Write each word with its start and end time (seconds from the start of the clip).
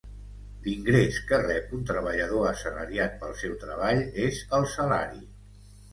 L'ingrés 0.67 1.17
que 1.31 1.37
rep 1.43 1.75
un 1.79 1.83
treballador 1.91 2.47
assalariat 2.53 3.15
pel 3.25 3.37
seu 3.43 3.55
treball 3.65 4.03
és 4.29 4.41
el 4.61 4.67
salari. 4.77 5.25